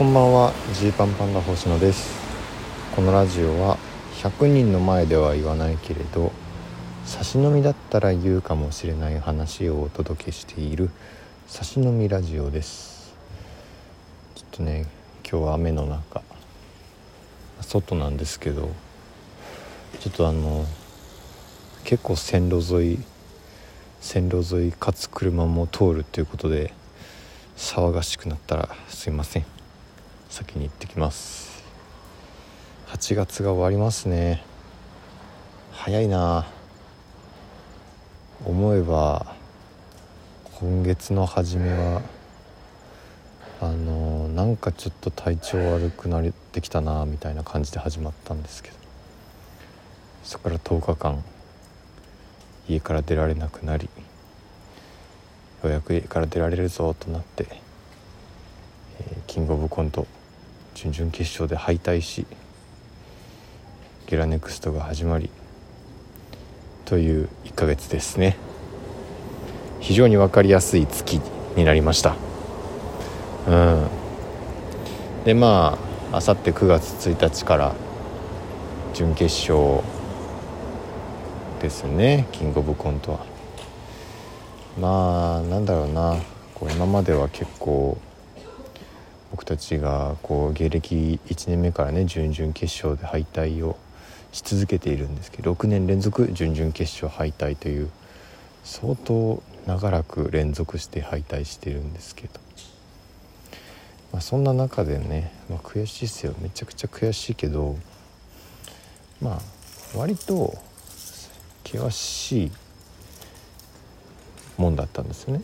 [0.00, 0.54] こんばんは。
[0.72, 2.18] ジーパンパンダ星野です。
[2.96, 3.76] このラジオは
[4.22, 6.32] 100人の前では言わないけれど
[7.04, 10.88] 差し飲みだったら言うかもしれない話をお届けしている
[11.46, 13.14] 差し飲みラジオです。
[14.36, 14.86] ちょっとね
[15.30, 16.22] 今日は雨の中
[17.60, 18.70] 外なんですけど
[20.00, 20.64] ちょっとあの
[21.84, 23.04] 結構線路沿い
[24.00, 26.72] 線路沿いかつ車も通るということで
[27.58, 29.59] 騒がしくなったらすいません。
[30.30, 31.62] 先に行ってきます。
[32.86, 34.42] 8月が終わりますね。
[35.72, 36.46] 早いな。
[38.46, 39.34] 思えば
[40.58, 42.00] 今月の初めは
[43.60, 48.80] あのなんかちょっと体調悪くなってきたなみたいな感じで始まったんですけど。
[50.22, 51.24] そこから10日間
[52.68, 53.88] 家から出られなくなり
[55.64, 57.46] ようやく家から出られるぞとなって、
[59.00, 60.06] えー、キングオブコント
[60.74, 62.26] 準々決勝で敗退し
[64.06, 65.30] ゲラネクストが始まり
[66.84, 68.36] という1ヶ月ですね。
[69.78, 71.20] 非常に分かりやすい月
[71.56, 72.16] になりました。
[73.46, 73.88] うん。
[75.24, 75.78] でま
[76.12, 77.74] ああさって9月1日から
[78.94, 79.82] 準決勝
[81.60, 82.26] ですね。
[82.32, 83.26] キングオブコントは。
[84.78, 86.16] まあなんだろうな。
[86.54, 87.96] こう今までは結構
[89.50, 93.76] たちがこう芸歴1年目からね準々決勝で敗退を
[94.30, 97.90] し続けているんですけど6年連続準々決勝敗退という
[98.62, 102.34] 相当長らく連続して敗退してるんですけど、
[104.12, 107.76] まあ、そんな中でね、まあ、悔しいですよめちゃくちゃ悔しいけど
[109.20, 110.54] まあ割と
[111.64, 112.52] 険しい
[114.58, 115.40] もんだったんですね。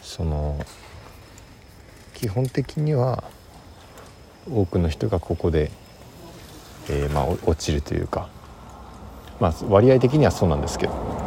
[0.00, 0.64] その
[2.18, 3.22] 基本的には
[4.50, 5.70] 多くの人がここで、
[6.90, 8.28] えー、まあ落ちるというか
[9.40, 11.18] まあ割合的にはそうなんですけど。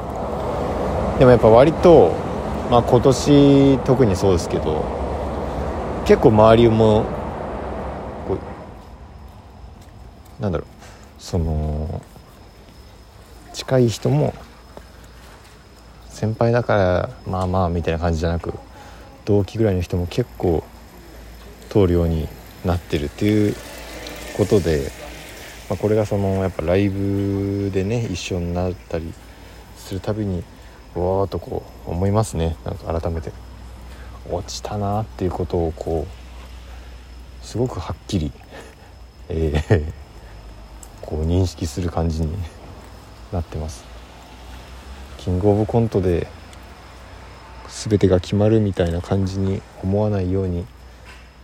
[1.22, 2.16] でもやっぱ割と、
[2.72, 4.84] まあ、今年特にそうですけど
[6.04, 7.06] 結構周りも
[8.28, 8.40] こ
[10.40, 10.68] うなんだろう
[11.20, 12.02] その
[13.54, 14.34] 近い人も
[16.10, 18.56] 先輩だからまあまあみたいな感じじゃなく
[19.26, 20.64] 同期ぐらいの人も結構
[21.72, 22.28] 通るように
[22.66, 23.56] なってるっていう
[24.36, 24.92] ことで、
[25.70, 29.14] まあ、これがそのやっぱライブでね一緒になったり
[29.78, 30.44] するたびに
[30.96, 32.58] わーっとこう思いますね。
[32.66, 33.32] なんか改めて。
[34.30, 38.32] 落ちたなっていうことをこうすごくはっきり、
[39.30, 39.94] えー、
[41.02, 42.38] こう認識する感じに
[43.34, 43.84] なってます。
[45.18, 46.28] キングオブコントで
[47.70, 50.66] 全てが決まるみたいな感じに思わないように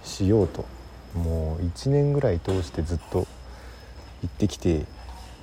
[0.08, 0.66] しようと。
[1.14, 3.28] もう1年ぐらい通してずっと
[4.22, 4.86] 行ってきて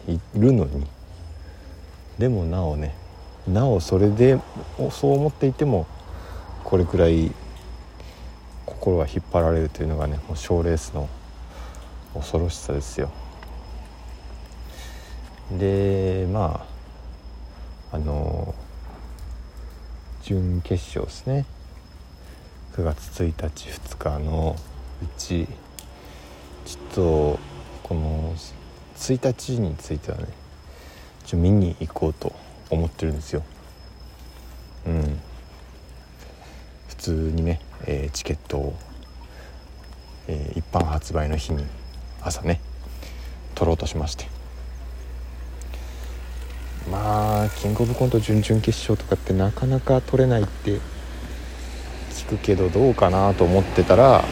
[0.09, 0.87] いるのに。
[2.19, 2.95] でもなおね
[3.49, 4.39] なおそれで
[4.91, 5.87] そう思っていても
[6.63, 7.33] これくらい
[8.65, 11.09] 心が引っ張られるというのがねもう賞レースの
[12.15, 13.11] 恐ろしさですよ。
[15.59, 16.65] でま
[17.93, 18.55] ああの
[20.23, 21.45] 準決勝ですね。
[22.77, 24.57] 9月1日2日の
[25.01, 25.47] うち
[26.65, 27.39] ちょっと
[27.85, 28.35] この
[28.97, 30.27] 1日についてはね
[31.25, 32.33] ちょ見に行こうと
[32.71, 33.45] 思ってるんですよ。
[34.87, 35.21] うん。
[36.89, 38.77] 普通にね、えー、チケットを、
[40.27, 41.65] えー、一般発売の日に
[42.23, 42.61] 朝ね
[43.55, 44.27] 取ろうとしまして。
[46.91, 50.81] まあキングオブコント準々決勝とかってなかなか取れないって
[52.29, 54.25] 聞くけどどうかなと思ってたら、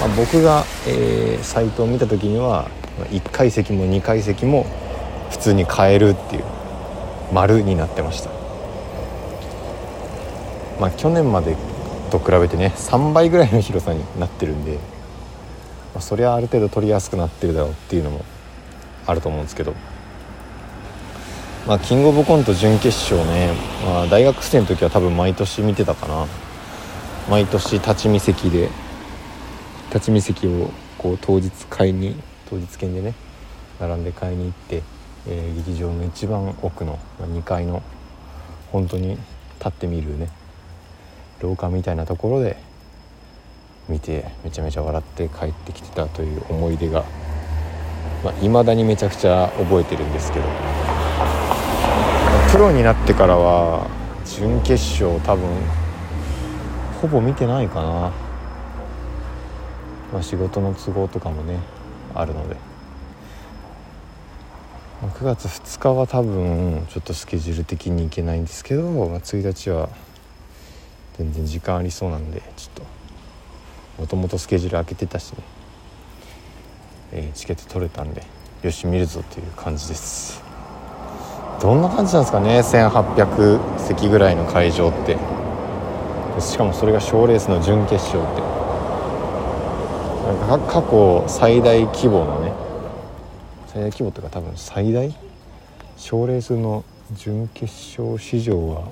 [0.00, 2.68] まあ、僕が、えー、サイトを見た時には
[3.10, 4.66] 1階席も2階席も
[5.30, 6.44] 普通に買えるっていう
[7.32, 8.30] 丸になってました。
[10.80, 11.56] まあ去年まで
[12.10, 18.24] と比べてね3倍ぐらいの広さになってるんで、まあ、そりゃある程度取りやすくなってるだろうっていうのも
[19.06, 19.74] あると思うんですけど
[21.66, 23.52] まあ、キングオブコント準決勝ね、
[23.84, 26.26] まあ、大学生の時は多分毎年見てたかな。
[27.30, 28.68] 毎年立ち見席で
[29.94, 32.16] 立ち見席をこう当日買いに
[32.48, 33.14] 当日券でね
[33.78, 34.82] 並んで買いに行って、
[35.28, 37.84] えー、劇場の一番奥のまあ2階の
[38.72, 40.28] 本当に立ってみるね
[41.40, 42.56] 廊下みたいなところで
[43.88, 47.04] 見てめちゃめちゃ笑って帰ってきてたという思い出がい
[48.24, 50.44] まあ、未だにめちゃくちゃ覚えてるんですけど。
[52.50, 53.86] プロになってからは
[54.26, 55.48] 準決勝多分
[57.00, 58.12] ほぼ見てないかな。
[60.12, 61.58] まあ、仕事の都合とかもね
[62.14, 62.56] あるので、
[65.02, 69.88] 9月2日は多分ちょっとスケジュール的に行けないんですけど、まあ、1日は
[71.16, 72.84] 全然時間ありそうなんでちょっ
[73.96, 75.38] ともともとスケジュール空けてたしね、
[77.12, 78.24] えー、チケット取れたんで
[78.62, 80.42] よし見るぞという感じです。
[81.62, 85.39] どんな感じなんですかね？1800席ぐらいの会場って。
[86.40, 88.42] しかもそれが賞レースの準決勝って。
[90.48, 92.52] なんか過去最大規模のね
[93.66, 95.12] 最大規模っていうか多分最大
[95.96, 96.84] 賞レースの
[97.14, 98.84] 準決勝史上は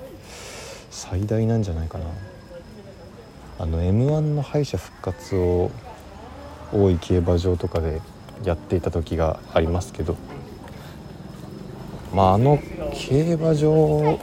[0.89, 2.05] 最大なんじゃないかな。
[3.59, 5.71] あの m 1の敗者復活を
[6.73, 8.01] 大井競馬場とかで
[8.43, 10.15] やっていた時がありますけど。
[12.13, 12.59] まああの
[12.93, 14.19] 競馬場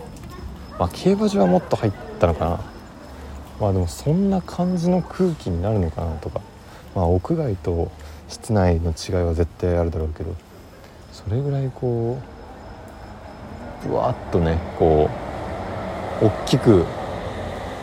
[0.79, 2.76] まあ競馬場はもっと入ったのかな。
[3.61, 6.41] まあでもそんな感じの空気になるのかなとか。
[6.95, 7.91] まあ屋外と
[8.29, 10.35] 室内の違いは絶対あるだろうけど。
[11.13, 12.19] それぐらいこ
[13.85, 15.09] うぶわっとねこ
[16.21, 16.85] う大きく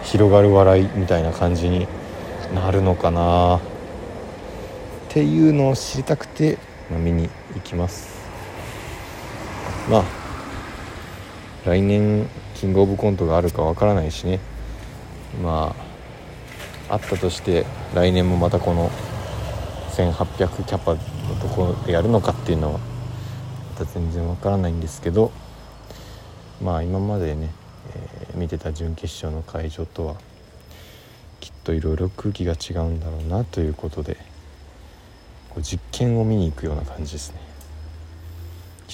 [0.04, 1.88] 広がる笑いみたいな感じに
[2.54, 3.58] なるのかな。
[3.58, 3.60] っ
[5.10, 6.58] ていうのを知りたくて、
[6.90, 8.28] まあ、見に行きます。
[9.90, 10.04] まあ
[11.66, 14.40] 来年キングオブコントがあるかわからないしね。
[15.42, 15.76] ま
[16.90, 18.90] ああったとして来年もまたこの
[19.92, 21.00] 1800キャパの
[21.42, 25.32] ところでやるのかっていうのはまた全然わからないんですけど
[26.62, 27.50] まあ今までね、
[27.96, 30.16] えー、見てた準決勝の会場とは
[31.40, 34.18] きっといろいろ空気が違うんだろうなということで
[35.50, 37.54] こう実験を見に行くような感じですね。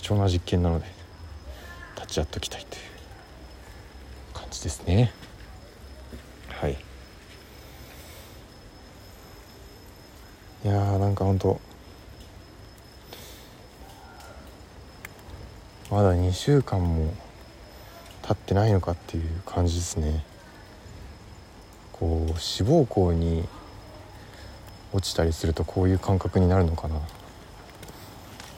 [0.01, 0.85] 貴重な実験なので
[1.95, 2.81] 立ち会っときたいという
[4.33, 5.11] 感じですね
[6.47, 6.77] はい
[10.65, 11.61] いやーなんかほんと
[15.89, 17.13] まだ2週間も
[18.21, 20.23] 経ってないのかっていう感じですね。
[21.93, 23.47] こう志望校に
[24.93, 26.95] 落ちたりするとこういう感覚になるのかな。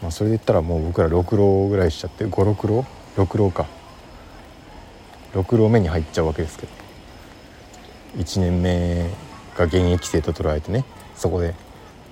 [0.01, 3.68] まあそれで言ったらもう僕ら6浪ぐらいしちゃって56浪6浪か。
[5.33, 6.71] 6浪目に入っちゃうわけですけど。
[8.18, 9.09] 1年目
[9.56, 10.83] が現役生と捉えてね
[11.15, 11.56] そこで、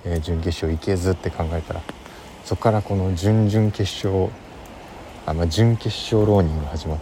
[0.04, 1.82] えー、準決勝行けずって考えたら
[2.44, 4.30] そこからこの準々決勝
[5.26, 6.98] あ、まあ、準決勝浪人が始まっ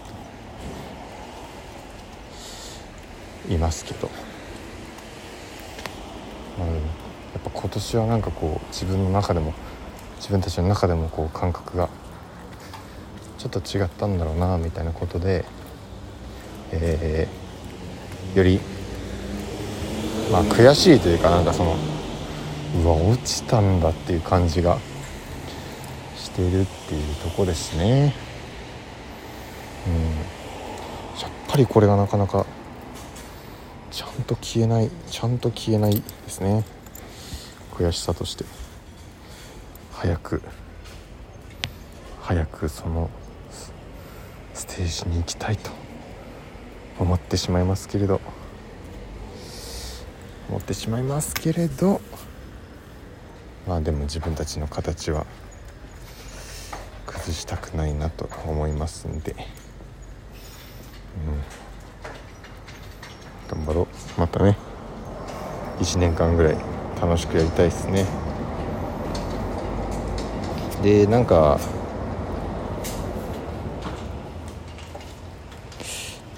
[3.47, 4.11] ていますけど、
[6.59, 6.79] まあ、やっ
[7.43, 9.55] ぱ今年はなんかこう自分の中でも
[10.17, 11.89] 自分たちの中でもこう感覚が
[13.39, 15.45] ちょっと違ったんだろうなみたいなことで、
[16.73, 18.61] えー、より
[20.31, 21.77] まあ悔しいというかなんかその
[22.77, 24.79] うわ落ちたんだっていう感じが
[26.17, 28.13] してるっていうとこですね。
[29.87, 29.95] うん。
[31.21, 32.45] やっぱりこれがなかなか
[33.91, 36.65] ちゃんと消えないちゃんと消えないですね。
[37.73, 38.45] 悔しさとして。
[39.93, 40.43] 早く
[42.21, 43.11] 早くその
[44.55, 45.71] ステージに行きたいと
[47.01, 48.21] 思ってしまいますけれど。
[50.49, 52.01] 思ってしまいますけれど。
[53.69, 55.27] まあでも自分たちの形は
[57.05, 59.37] 崩したくないなと思いますんで、
[63.51, 63.83] うん、頑張ろ
[64.17, 64.21] う。
[64.21, 64.57] またね。
[65.81, 66.57] 1年間ぐらい
[66.99, 68.07] 楽しくやりたいですね。
[70.83, 71.61] でなんか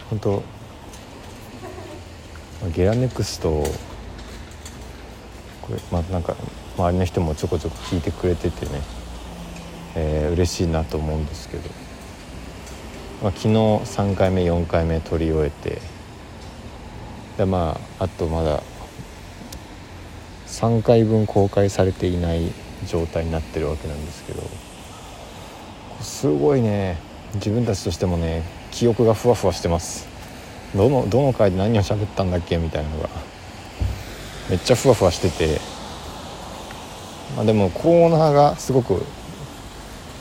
[0.08, 0.42] 本当
[2.74, 3.64] ゲラネクスト
[5.62, 6.36] これまあなんか
[6.76, 8.82] 周りの人もちょこちょこ聞いてくれててね、
[9.96, 11.68] えー、嬉しいなと思うんですけど、
[13.22, 15.80] まあ、昨日3回目4回目撮り終えて。
[17.40, 18.62] でまああとまだ
[20.46, 22.52] 3回分公開されていない
[22.86, 24.42] 状態になってるわけなんですけど。
[26.02, 26.98] すごいね。
[27.36, 30.06] 自分たちとしてもね記憶がふわふわしてます。
[30.76, 33.08] どのどの回で何を喋ったんだっけみたいなのが。
[34.50, 35.60] めっちゃふわふわしてて、
[37.36, 39.02] まあ、でもコーナーがすごく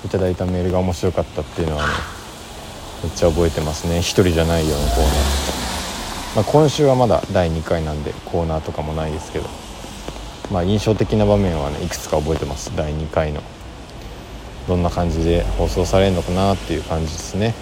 [0.06, 1.94] いただいたメールが面白かったっていうのはね
[3.04, 4.00] めっちゃ覚えてますね。
[4.00, 5.10] 一人じゃないようなコーナー、
[6.36, 9.50] まあ、今週はまだ第2回なんでコーナーとかもないですけど。
[10.52, 12.76] まあ印象的な場面はねいくつか覚えてます。
[12.76, 13.42] 第2回の。
[14.68, 17.56] どんな感じで放送されるのかなっていう感じですね。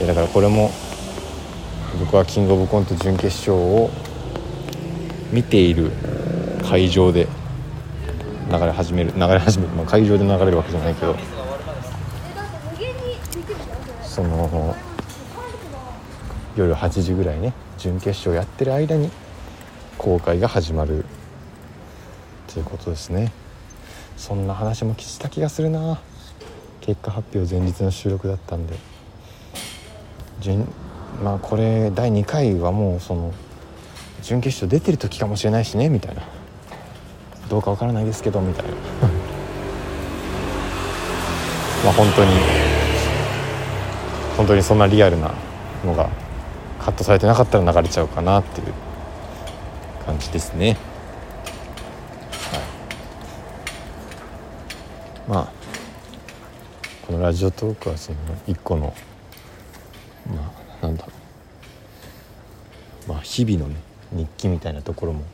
[0.00, 0.70] だからこれも
[2.00, 3.90] 僕はキングオブコント準決勝を
[5.32, 5.90] 見ている
[6.62, 7.26] 会場で
[8.50, 11.16] 流れ始める流れ始める、まあ、会場で流れるわけじゃないけど。
[14.02, 14.76] その
[16.54, 19.10] 夜8時ぐらいね準決勝やってる間に
[19.96, 21.06] 公開が始まる。
[22.52, 23.32] ということですね。
[24.18, 25.98] そんな話もした気がするな。
[26.82, 28.74] 結果発表前日の収録だったんで。
[31.22, 33.32] まあこれ第2回はもうその
[34.22, 36.22] 準決勝出てる時かもしれないしねみたいな。
[37.48, 38.70] どうかわからないですけどみたいな。
[41.84, 42.30] まあ本当に
[44.36, 45.32] 本当にそんなリアルな
[45.84, 46.08] のが
[46.80, 48.72] カットされてなかったら流れちゃうかなっていう
[50.06, 50.76] 感じですね。
[52.52, 52.60] はい、
[55.28, 55.48] まあ
[57.06, 58.94] このラジオトークはその一個の
[60.26, 61.12] まあなんだろ
[63.08, 63.12] う。
[63.12, 63.76] まあ日々のね
[64.12, 65.24] 日記みたいなところも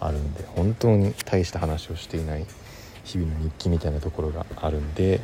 [0.00, 2.46] あるんで本当に大した話をしていない
[3.04, 5.20] 日々の日記みたいなところがあるんで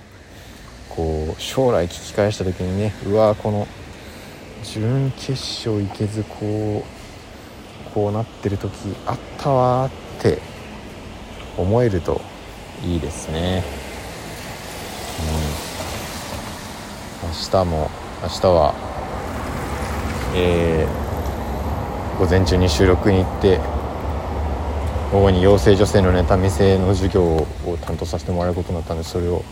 [0.88, 3.66] こう将来聞き返した時にねうわこの
[4.64, 8.72] 準決勝行けずこうこうなってる時
[9.06, 10.38] あったわって
[11.56, 12.20] 思えると
[12.84, 13.62] いいですね。
[17.22, 17.90] うん、明日も
[18.22, 18.92] 明日は
[20.34, 21.01] えー、
[22.22, 23.58] 午前中に収録に行って
[25.10, 27.46] 午後に養成女性のネタ見せの授業を
[27.80, 29.42] 担当させてもらうことになったんでそれを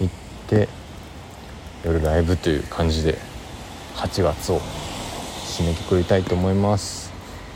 [0.00, 0.12] 行っ
[0.46, 0.68] て
[1.84, 3.18] 夜ライブという感じで
[3.96, 7.12] 8月を締めくくりたいと思います。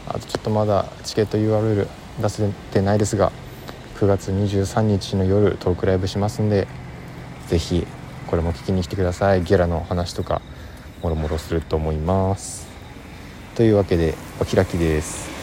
[0.09, 1.87] あとちょっとまだチケット URL
[2.21, 3.31] 出せてないですが
[4.01, 6.67] 9月23日の夜トークライブしますんで
[7.47, 7.87] 是非
[8.27, 9.45] これも聞きに来てください。
[9.45, 10.43] ゲラの話とか
[11.01, 12.68] もろもろすると思います。
[13.59, 15.38] というわけでお開きです。